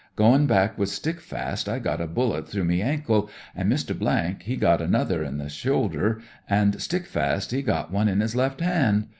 [0.15, 4.81] Gom' back with Stickfast I got a bullet through me ankle, an' Mr., he got
[4.81, 9.09] another in the shoulder, an' Stickfast, •e got one in his lef' hand.